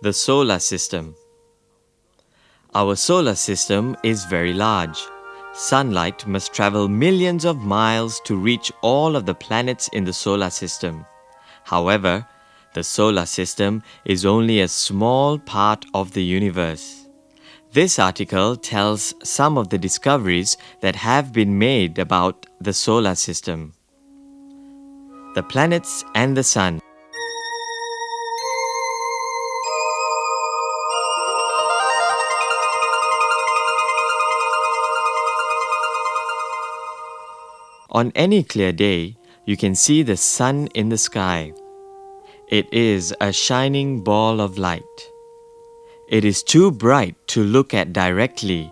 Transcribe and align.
The 0.00 0.12
solar 0.12 0.60
system. 0.60 1.16
Our 2.72 2.94
solar 2.94 3.34
system 3.34 3.96
is 4.04 4.26
very 4.26 4.52
large. 4.52 4.96
Sunlight 5.54 6.24
must 6.24 6.54
travel 6.54 6.86
millions 6.86 7.44
of 7.44 7.64
miles 7.64 8.20
to 8.20 8.36
reach 8.36 8.70
all 8.80 9.16
of 9.16 9.26
the 9.26 9.34
planets 9.34 9.88
in 9.92 10.04
the 10.04 10.12
solar 10.12 10.50
system. 10.50 11.04
However, 11.64 12.24
the 12.74 12.84
solar 12.84 13.26
system 13.26 13.82
is 14.04 14.24
only 14.24 14.60
a 14.60 14.68
small 14.68 15.36
part 15.36 15.84
of 15.94 16.12
the 16.12 16.22
universe. 16.22 17.08
This 17.72 17.98
article 17.98 18.54
tells 18.54 19.14
some 19.24 19.58
of 19.58 19.68
the 19.68 19.78
discoveries 19.78 20.56
that 20.80 20.94
have 20.94 21.32
been 21.32 21.58
made 21.58 21.98
about 21.98 22.46
the 22.60 22.72
solar 22.72 23.16
system. 23.16 23.72
The 25.34 25.42
planets 25.42 26.04
and 26.14 26.36
the 26.36 26.44
sun. 26.44 26.80
On 37.90 38.12
any 38.14 38.42
clear 38.42 38.70
day, 38.70 39.16
you 39.46 39.56
can 39.56 39.74
see 39.74 40.02
the 40.02 40.18
sun 40.18 40.66
in 40.74 40.90
the 40.90 40.98
sky. 40.98 41.54
It 42.46 42.70
is 42.70 43.14
a 43.18 43.32
shining 43.32 44.04
ball 44.04 44.42
of 44.42 44.58
light. 44.58 44.82
It 46.10 46.22
is 46.22 46.42
too 46.42 46.70
bright 46.70 47.16
to 47.28 47.42
look 47.42 47.72
at 47.72 47.94
directly. 47.94 48.70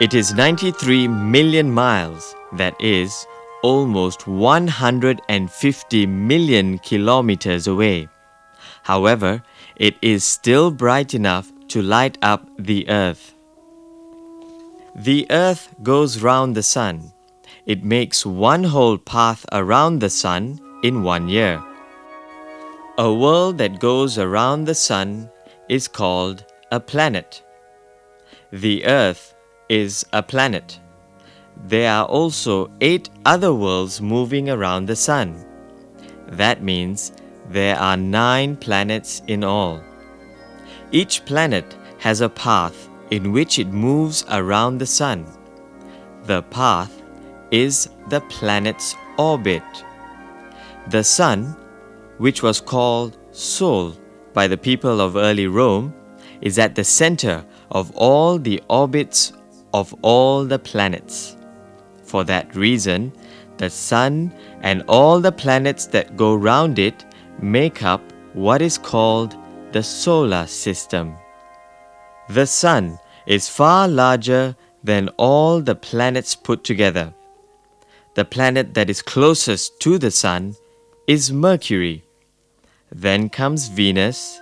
It 0.00 0.14
is 0.14 0.32
93 0.32 1.08
million 1.08 1.70
miles, 1.70 2.34
that 2.54 2.74
is, 2.80 3.26
almost 3.62 4.26
150 4.26 6.06
million 6.06 6.78
kilometers 6.78 7.66
away. 7.66 8.08
However, 8.84 9.42
it 9.76 9.96
is 10.00 10.24
still 10.24 10.70
bright 10.70 11.12
enough 11.12 11.52
to 11.68 11.82
light 11.82 12.16
up 12.22 12.48
the 12.58 12.88
earth. 12.88 13.34
The 14.96 15.26
earth 15.28 15.68
goes 15.82 16.22
round 16.22 16.56
the 16.56 16.62
sun 16.62 17.13
it 17.66 17.82
makes 17.84 18.26
one 18.26 18.64
whole 18.64 18.98
path 18.98 19.44
around 19.52 20.00
the 20.00 20.10
sun 20.10 20.60
in 20.82 21.02
one 21.02 21.28
year. 21.28 21.62
A 22.98 23.12
world 23.12 23.58
that 23.58 23.80
goes 23.80 24.18
around 24.18 24.64
the 24.64 24.74
sun 24.74 25.30
is 25.68 25.88
called 25.88 26.44
a 26.70 26.78
planet. 26.78 27.42
The 28.52 28.84
Earth 28.84 29.34
is 29.68 30.04
a 30.12 30.22
planet. 30.22 30.78
There 31.66 31.90
are 31.90 32.04
also 32.04 32.70
eight 32.80 33.08
other 33.24 33.54
worlds 33.54 34.00
moving 34.00 34.50
around 34.50 34.86
the 34.86 34.96
sun. 34.96 35.44
That 36.28 36.62
means 36.62 37.12
there 37.48 37.78
are 37.78 37.96
nine 37.96 38.56
planets 38.56 39.22
in 39.26 39.42
all. 39.42 39.82
Each 40.92 41.24
planet 41.24 41.76
has 41.98 42.20
a 42.20 42.28
path 42.28 42.88
in 43.10 43.32
which 43.32 43.58
it 43.58 43.68
moves 43.68 44.24
around 44.30 44.78
the 44.78 44.86
sun. 44.86 45.26
The 46.24 46.42
path 46.42 47.02
is 47.54 47.88
the 48.08 48.20
planet's 48.22 48.96
orbit. 49.16 49.62
The 50.88 51.04
Sun, 51.04 51.56
which 52.18 52.42
was 52.42 52.60
called 52.60 53.16
Sol 53.30 53.94
by 54.32 54.48
the 54.48 54.58
people 54.58 55.00
of 55.00 55.16
early 55.16 55.46
Rome, 55.46 55.94
is 56.40 56.58
at 56.58 56.74
the 56.74 56.82
center 56.82 57.44
of 57.70 57.92
all 57.94 58.38
the 58.38 58.60
orbits 58.68 59.32
of 59.72 59.94
all 60.02 60.44
the 60.44 60.58
planets. 60.58 61.36
For 62.02 62.24
that 62.24 62.56
reason, 62.56 63.12
the 63.56 63.70
Sun 63.70 64.34
and 64.62 64.82
all 64.88 65.20
the 65.20 65.32
planets 65.32 65.86
that 65.86 66.16
go 66.16 66.34
round 66.34 66.80
it 66.80 67.04
make 67.40 67.84
up 67.84 68.02
what 68.32 68.62
is 68.62 68.78
called 68.78 69.36
the 69.70 69.82
solar 69.82 70.46
system. 70.48 71.14
The 72.28 72.46
Sun 72.46 72.98
is 73.26 73.48
far 73.48 73.86
larger 73.86 74.56
than 74.82 75.08
all 75.16 75.60
the 75.60 75.76
planets 75.76 76.34
put 76.34 76.64
together. 76.64 77.14
The 78.14 78.24
planet 78.24 78.74
that 78.74 78.88
is 78.88 79.02
closest 79.02 79.80
to 79.80 79.98
the 79.98 80.12
Sun 80.12 80.54
is 81.08 81.32
Mercury. 81.32 82.04
Then 82.92 83.28
comes 83.28 83.66
Venus 83.66 84.40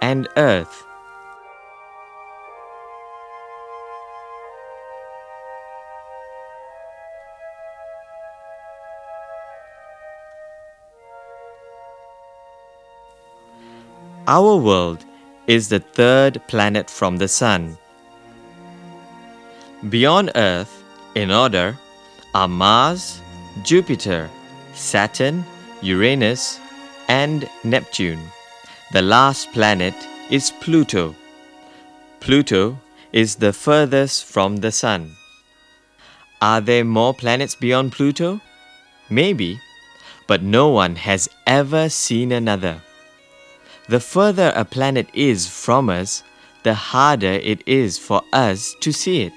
and 0.00 0.26
Earth. 0.38 0.86
Our 14.26 14.56
world 14.56 15.04
is 15.46 15.68
the 15.68 15.80
third 15.80 16.40
planet 16.48 16.88
from 16.88 17.18
the 17.18 17.28
Sun. 17.28 17.76
Beyond 19.90 20.30
Earth, 20.36 20.82
in 21.14 21.30
order, 21.30 21.76
are 22.34 22.48
Mars, 22.48 23.20
Jupiter, 23.62 24.30
Saturn, 24.74 25.44
Uranus, 25.82 26.60
and 27.08 27.48
Neptune. 27.64 28.20
The 28.92 29.02
last 29.02 29.52
planet 29.52 29.94
is 30.30 30.52
Pluto. 30.60 31.14
Pluto 32.20 32.78
is 33.12 33.36
the 33.36 33.52
furthest 33.52 34.24
from 34.24 34.58
the 34.58 34.70
Sun. 34.70 35.16
Are 36.40 36.60
there 36.60 36.84
more 36.84 37.12
planets 37.12 37.54
beyond 37.54 37.92
Pluto? 37.92 38.40
Maybe, 39.10 39.60
but 40.28 40.42
no 40.42 40.68
one 40.68 40.94
has 40.96 41.28
ever 41.46 41.88
seen 41.88 42.30
another. 42.30 42.80
The 43.88 43.98
further 44.00 44.52
a 44.54 44.64
planet 44.64 45.08
is 45.12 45.48
from 45.48 45.90
us, 45.90 46.22
the 46.62 46.74
harder 46.74 47.32
it 47.42 47.66
is 47.66 47.98
for 47.98 48.22
us 48.32 48.74
to 48.80 48.92
see 48.92 49.22
it. 49.22 49.32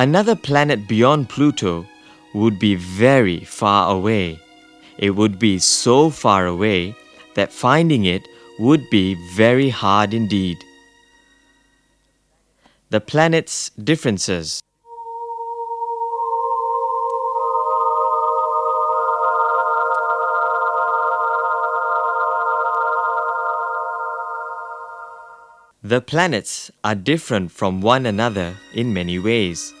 Another 0.00 0.36
planet 0.36 0.86
beyond 0.86 1.28
Pluto 1.28 1.84
would 2.32 2.60
be 2.60 2.76
very 2.76 3.40
far 3.40 3.90
away. 3.90 4.38
It 4.96 5.10
would 5.10 5.40
be 5.40 5.58
so 5.58 6.08
far 6.08 6.46
away 6.46 6.94
that 7.34 7.52
finding 7.52 8.04
it 8.04 8.22
would 8.60 8.88
be 8.90 9.16
very 9.34 9.70
hard 9.70 10.14
indeed. 10.14 10.58
The 12.90 13.00
planet's 13.00 13.70
differences. 13.70 14.62
The 25.82 26.00
planets 26.00 26.70
are 26.84 26.94
different 26.94 27.50
from 27.50 27.80
one 27.80 28.06
another 28.06 28.54
in 28.72 28.94
many 28.94 29.18
ways. 29.18 29.74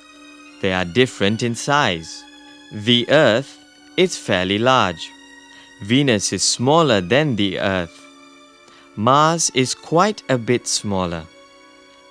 They 0.60 0.72
are 0.72 0.84
different 0.84 1.42
in 1.42 1.54
size. 1.54 2.24
The 2.72 3.08
Earth 3.08 3.58
is 3.96 4.16
fairly 4.16 4.58
large. 4.58 5.10
Venus 5.82 6.32
is 6.32 6.42
smaller 6.42 7.00
than 7.00 7.36
the 7.36 7.60
Earth. 7.60 8.04
Mars 8.96 9.50
is 9.54 9.74
quite 9.74 10.22
a 10.28 10.36
bit 10.36 10.66
smaller. 10.66 11.24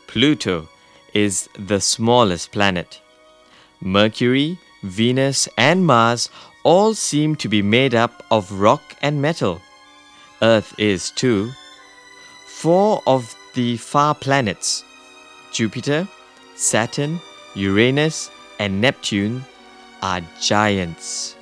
Pluto 0.08 0.70
is 1.14 1.50
the 1.60 1.82
smallest 1.82 2.52
planet. 2.52 3.02
Mercury, 3.82 4.58
Venus, 4.84 5.50
and 5.58 5.86
Mars 5.86 6.30
all 6.64 6.94
seem 6.94 7.36
to 7.36 7.50
be 7.50 7.62
made 7.62 7.94
up 7.94 8.24
of 8.32 8.52
rock 8.52 8.82
and 9.02 9.22
metal. 9.22 9.62
Earth 10.42 10.74
is 10.78 11.12
too. 11.12 11.52
Four 12.48 13.02
of 13.06 13.36
the 13.54 13.78
far 13.78 14.16
planets 14.16 14.84
Jupiter, 15.52 16.08
Saturn, 16.56 17.20
Uranus, 17.56 18.30
and 18.60 18.82
Neptune 18.82 19.46
are 20.02 20.22
giants. 20.40 21.36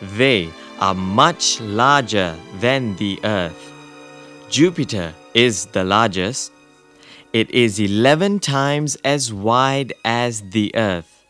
They 0.00 0.50
are 0.80 0.94
much 0.94 1.60
larger 1.60 2.36
than 2.60 2.96
the 2.96 3.20
Earth. 3.24 3.72
Jupiter 4.50 5.14
is 5.34 5.66
the 5.66 5.84
largest. 5.84 6.52
It 7.32 7.50
is 7.50 7.80
11 7.80 8.40
times 8.40 8.96
as 9.04 9.32
wide 9.32 9.92
as 10.04 10.42
the 10.50 10.70
Earth. 10.74 11.24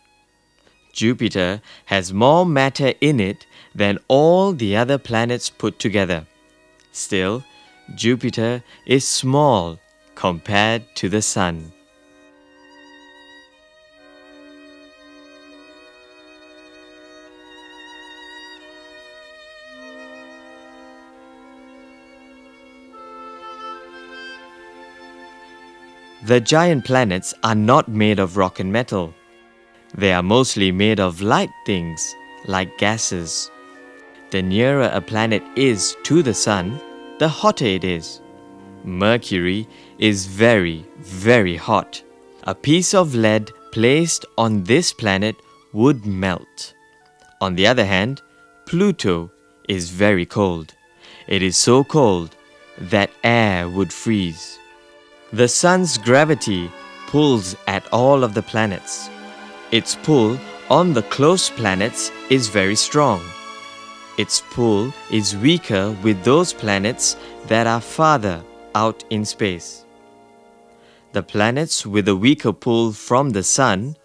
Jupiter 0.92 1.60
has 1.86 2.12
more 2.12 2.46
matter 2.46 2.94
in 3.00 3.20
it 3.20 3.46
than 3.74 3.98
all 4.08 4.52
the 4.52 4.76
other 4.76 4.98
planets 4.98 5.50
put 5.50 5.78
together. 5.78 6.26
Still, 6.92 7.44
Jupiter 7.94 8.62
is 8.86 9.06
small 9.06 9.78
compared 10.14 10.82
to 10.96 11.08
the 11.08 11.20
Sun. 11.20 11.73
The 26.26 26.40
giant 26.40 26.86
planets 26.86 27.34
are 27.44 27.54
not 27.54 27.86
made 27.86 28.18
of 28.18 28.38
rock 28.38 28.58
and 28.58 28.72
metal. 28.72 29.12
They 29.94 30.10
are 30.10 30.22
mostly 30.22 30.72
made 30.72 30.98
of 30.98 31.20
light 31.20 31.50
things, 31.66 32.14
like 32.46 32.78
gases. 32.78 33.50
The 34.30 34.40
nearer 34.40 34.90
a 34.90 35.02
planet 35.02 35.42
is 35.54 35.94
to 36.04 36.22
the 36.22 36.32
Sun, 36.32 36.80
the 37.18 37.28
hotter 37.28 37.66
it 37.66 37.84
is. 37.84 38.22
Mercury 38.84 39.68
is 39.98 40.24
very, 40.24 40.86
very 40.96 41.56
hot. 41.56 42.02
A 42.44 42.54
piece 42.54 42.94
of 42.94 43.14
lead 43.14 43.50
placed 43.72 44.24
on 44.38 44.64
this 44.64 44.94
planet 44.94 45.36
would 45.74 46.06
melt. 46.06 46.72
On 47.42 47.54
the 47.54 47.66
other 47.66 47.84
hand, 47.84 48.22
Pluto 48.64 49.30
is 49.68 49.90
very 49.90 50.24
cold. 50.24 50.72
It 51.28 51.42
is 51.42 51.58
so 51.58 51.84
cold 51.84 52.34
that 52.78 53.10
air 53.22 53.68
would 53.68 53.92
freeze. 53.92 54.58
The 55.34 55.48
Sun's 55.48 55.98
gravity 55.98 56.70
pulls 57.08 57.56
at 57.66 57.92
all 57.92 58.22
of 58.22 58.34
the 58.34 58.42
planets. 58.42 59.10
Its 59.72 59.96
pull 60.04 60.38
on 60.70 60.92
the 60.92 61.02
close 61.02 61.50
planets 61.50 62.12
is 62.30 62.46
very 62.46 62.76
strong. 62.76 63.20
Its 64.16 64.44
pull 64.50 64.94
is 65.10 65.36
weaker 65.36 65.90
with 66.04 66.22
those 66.22 66.52
planets 66.52 67.16
that 67.48 67.66
are 67.66 67.80
farther 67.80 68.44
out 68.76 69.02
in 69.10 69.24
space. 69.24 69.84
The 71.10 71.24
planets 71.24 71.84
with 71.84 72.06
a 72.06 72.14
weaker 72.14 72.52
pull 72.52 72.92
from 72.92 73.30
the 73.30 73.42
Sun 73.42 73.96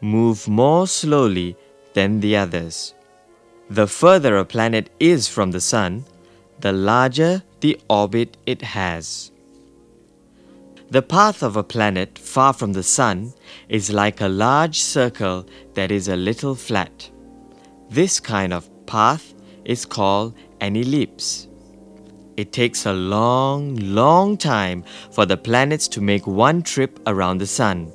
move 0.00 0.48
more 0.48 0.88
slowly 0.88 1.56
than 1.94 2.18
the 2.18 2.36
others. 2.36 2.94
The 3.70 3.86
further 3.86 4.36
a 4.36 4.44
planet 4.44 4.90
is 4.98 5.28
from 5.28 5.52
the 5.52 5.60
Sun, 5.60 6.06
the 6.58 6.72
larger 6.72 7.44
the 7.60 7.80
orbit 7.88 8.36
it 8.46 8.62
has. 8.62 9.31
The 10.92 11.00
path 11.00 11.42
of 11.42 11.56
a 11.56 11.64
planet 11.64 12.18
far 12.18 12.52
from 12.52 12.74
the 12.74 12.82
Sun 12.82 13.32
is 13.70 13.90
like 13.90 14.20
a 14.20 14.28
large 14.28 14.78
circle 14.78 15.46
that 15.72 15.90
is 15.90 16.08
a 16.08 16.16
little 16.16 16.54
flat. 16.54 17.10
This 17.88 18.20
kind 18.20 18.52
of 18.52 18.68
path 18.84 19.32
is 19.64 19.86
called 19.86 20.34
an 20.60 20.76
ellipse. 20.76 21.48
It 22.36 22.52
takes 22.52 22.84
a 22.84 22.92
long, 22.92 23.76
long 23.76 24.36
time 24.36 24.84
for 25.10 25.24
the 25.24 25.38
planets 25.38 25.88
to 25.88 26.02
make 26.02 26.26
one 26.26 26.60
trip 26.60 27.00
around 27.06 27.38
the 27.38 27.46
Sun. 27.46 27.90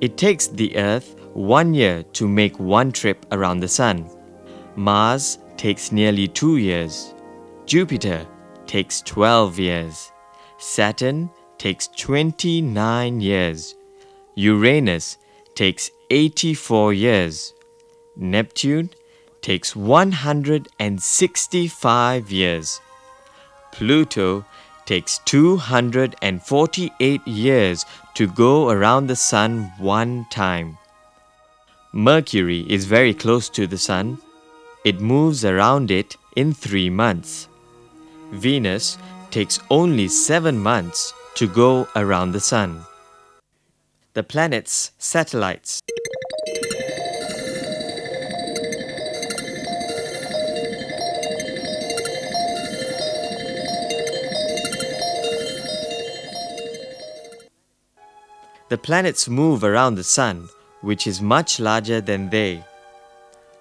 It 0.00 0.16
takes 0.16 0.48
the 0.48 0.76
Earth 0.76 1.14
one 1.32 1.74
year 1.74 2.02
to 2.14 2.26
make 2.26 2.58
one 2.58 2.90
trip 2.90 3.24
around 3.30 3.60
the 3.60 3.68
Sun. 3.68 4.10
Mars 4.74 5.38
takes 5.56 5.92
nearly 5.92 6.26
two 6.26 6.56
years. 6.56 7.14
Jupiter 7.66 8.26
takes 8.66 9.00
12 9.02 9.60
years. 9.60 10.10
Saturn 10.58 11.30
takes 11.58 11.88
29 11.88 13.20
years. 13.20 13.74
Uranus 14.36 15.18
takes 15.54 15.90
84 16.10 16.92
years. 16.92 17.54
Neptune 18.16 18.90
takes 19.42 19.76
165 19.76 22.30
years. 22.30 22.80
Pluto 23.72 24.44
takes 24.86 25.18
248 25.26 27.26
years 27.26 27.84
to 28.14 28.26
go 28.26 28.70
around 28.70 29.06
the 29.06 29.16
Sun 29.16 29.70
one 29.78 30.26
time. 30.30 30.78
Mercury 31.92 32.64
is 32.68 32.86
very 32.86 33.14
close 33.14 33.48
to 33.50 33.66
the 33.66 33.78
Sun. 33.78 34.18
It 34.84 35.00
moves 35.00 35.44
around 35.44 35.90
it 35.90 36.16
in 36.36 36.54
three 36.54 36.88
months. 36.88 37.48
Venus 38.32 38.96
takes 39.30 39.60
only 39.70 40.08
seven 40.08 40.58
months 40.58 41.12
to 41.38 41.46
go 41.46 41.86
around 41.94 42.32
the 42.32 42.40
Sun. 42.40 42.84
The 44.14 44.24
planets' 44.24 44.90
satellites. 44.98 45.80
The 58.68 58.76
planets 58.76 59.28
move 59.28 59.62
around 59.62 59.94
the 59.94 60.02
Sun, 60.02 60.48
which 60.80 61.06
is 61.06 61.22
much 61.22 61.60
larger 61.60 62.00
than 62.00 62.30
they. 62.30 62.64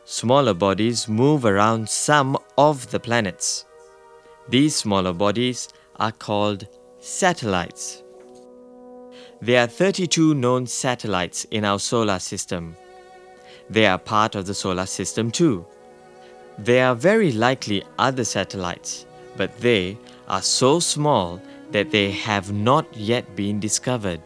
Smaller 0.05 0.55
bodies 0.55 1.07
move 1.07 1.45
around 1.45 1.87
some 1.87 2.39
of 2.57 2.89
the 2.89 2.99
planets. 2.99 3.65
These 4.49 4.75
smaller 4.75 5.13
bodies 5.13 5.69
are 5.97 6.11
called 6.11 6.67
satellites. 7.07 8.03
There 9.41 9.63
are 9.63 9.67
32 9.67 10.33
known 10.33 10.67
satellites 10.67 11.45
in 11.51 11.63
our 11.63 11.79
solar 11.79 12.19
system. 12.19 12.75
They 13.69 13.85
are 13.85 13.97
part 13.97 14.35
of 14.35 14.45
the 14.45 14.53
solar 14.53 14.85
system 14.85 15.31
too. 15.31 15.65
There 16.57 16.85
are 16.85 16.95
very 16.95 17.31
likely 17.31 17.83
other 17.97 18.25
satellites, 18.25 19.05
but 19.37 19.57
they 19.59 19.97
are 20.27 20.41
so 20.41 20.81
small 20.81 21.41
that 21.71 21.91
they 21.91 22.11
have 22.11 22.51
not 22.51 22.85
yet 22.93 23.37
been 23.37 23.61
discovered. 23.61 24.21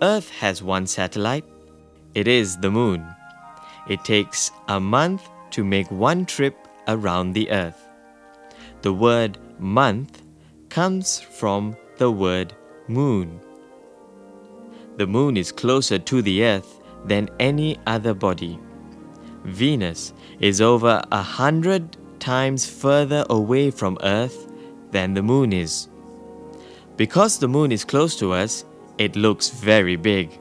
Earth 0.00 0.30
has 0.30 0.62
one 0.62 0.86
satellite. 0.86 1.44
It 2.14 2.28
is 2.28 2.56
the 2.56 2.70
Moon. 2.70 3.04
It 3.88 4.04
takes 4.04 4.52
a 4.68 4.78
month 4.78 5.28
to 5.50 5.64
make 5.64 5.90
one 5.90 6.24
trip 6.24 6.56
around 6.86 7.32
the 7.32 7.50
Earth. 7.50 7.84
The 8.82 8.92
word 8.92 9.38
month 9.58 10.22
comes 10.78 11.18
from 11.18 11.76
the 11.96 12.08
word 12.08 12.54
moon. 12.86 13.40
The 14.96 15.08
moon 15.08 15.36
is 15.36 15.50
closer 15.50 15.98
to 15.98 16.22
the 16.22 16.44
Earth 16.44 16.78
than 17.04 17.28
any 17.40 17.76
other 17.88 18.14
body. 18.14 18.60
Venus 19.42 20.12
is 20.38 20.60
over 20.60 21.02
a 21.10 21.20
hundred 21.20 21.96
times 22.20 22.64
further 22.64 23.24
away 23.28 23.72
from 23.72 23.98
Earth 24.04 24.52
than 24.92 25.14
the 25.14 25.22
moon 25.32 25.52
is. 25.52 25.88
Because 26.96 27.40
the 27.40 27.48
moon 27.48 27.72
is 27.72 27.84
close 27.84 28.14
to 28.20 28.32
us, 28.32 28.64
it 28.98 29.16
looks 29.16 29.48
very 29.48 29.96
big. 29.96 30.38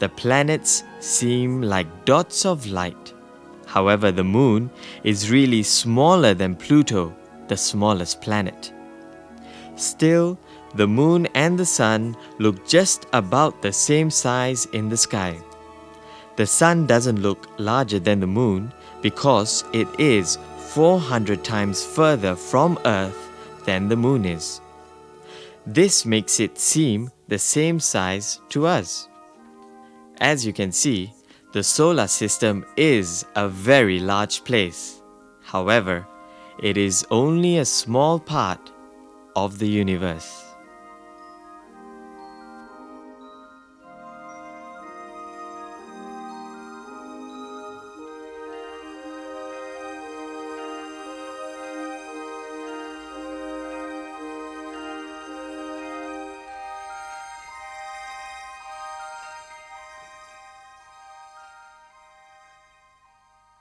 The 0.00 0.08
planets 0.08 0.82
seem 0.98 1.62
like 1.62 2.04
dots 2.04 2.44
of 2.44 2.66
light. 2.66 3.14
However, 3.66 4.10
the 4.10 4.24
moon 4.24 4.68
is 5.04 5.30
really 5.30 5.62
smaller 5.62 6.34
than 6.34 6.56
Pluto, 6.56 7.14
the 7.46 7.56
smallest 7.56 8.20
planet. 8.20 8.72
Still, 9.76 10.38
the 10.74 10.86
moon 10.86 11.26
and 11.34 11.58
the 11.58 11.66
sun 11.66 12.16
look 12.38 12.66
just 12.66 13.06
about 13.12 13.62
the 13.62 13.72
same 13.72 14.10
size 14.10 14.66
in 14.66 14.88
the 14.88 14.96
sky. 14.96 15.40
The 16.36 16.46
sun 16.46 16.86
doesn't 16.86 17.22
look 17.22 17.48
larger 17.58 17.98
than 17.98 18.20
the 18.20 18.26
moon 18.26 18.72
because 19.02 19.64
it 19.72 19.88
is 19.98 20.38
400 20.58 21.44
times 21.44 21.84
further 21.84 22.34
from 22.34 22.78
Earth 22.84 23.30
than 23.64 23.88
the 23.88 23.96
moon 23.96 24.24
is. 24.24 24.60
This 25.66 26.04
makes 26.04 26.40
it 26.40 26.58
seem 26.58 27.10
the 27.28 27.38
same 27.38 27.80
size 27.80 28.40
to 28.50 28.66
us. 28.66 29.08
As 30.20 30.44
you 30.44 30.52
can 30.52 30.72
see, 30.72 31.12
the 31.52 31.62
solar 31.62 32.08
system 32.08 32.66
is 32.76 33.24
a 33.36 33.48
very 33.48 34.00
large 34.00 34.44
place. 34.44 35.00
However, 35.42 36.06
it 36.62 36.76
is 36.76 37.06
only 37.10 37.58
a 37.58 37.64
small 37.64 38.18
part 38.18 38.72
of 39.36 39.58
the 39.58 39.68
universe. 39.68 40.43